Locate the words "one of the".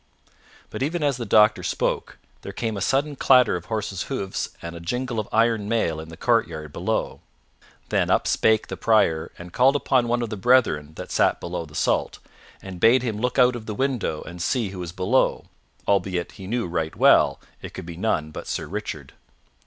10.07-10.37